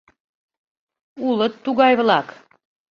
—Улыт 1.27 1.53
тугай-влак... 1.63 2.27